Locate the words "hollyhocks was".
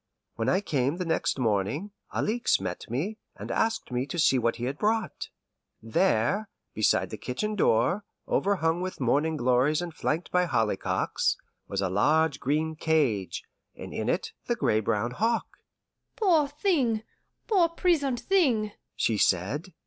10.45-11.83